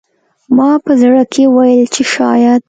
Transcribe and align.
ما 0.55 0.69
په 0.85 0.91
زړه 1.01 1.23
کې 1.33 1.43
وویل 1.47 1.83
چې 1.93 2.03
شاید 2.13 2.59